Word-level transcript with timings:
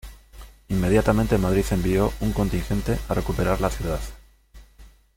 Inmediatamente 0.69 1.37
Madrid 1.37 1.63
envió 1.69 2.11
un 2.21 2.33
contingente 2.33 2.97
a 3.07 3.13
recuperar 3.13 3.61
la 3.61 3.69
ciudad. 3.69 3.99